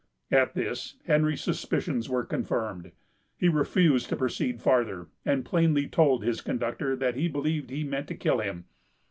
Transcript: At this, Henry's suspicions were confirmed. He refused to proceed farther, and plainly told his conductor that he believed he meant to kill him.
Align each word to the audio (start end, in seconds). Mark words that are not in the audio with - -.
At 0.31 0.55
this, 0.55 0.95
Henry's 1.05 1.43
suspicions 1.43 2.09
were 2.09 2.23
confirmed. 2.25 2.91
He 3.37 3.47
refused 3.49 4.09
to 4.09 4.15
proceed 4.15 4.59
farther, 4.59 5.09
and 5.25 5.45
plainly 5.45 5.87
told 5.87 6.23
his 6.23 6.41
conductor 6.41 6.95
that 6.95 7.13
he 7.13 7.27
believed 7.27 7.69
he 7.69 7.83
meant 7.83 8.07
to 8.07 8.15
kill 8.15 8.39
him. 8.39 8.65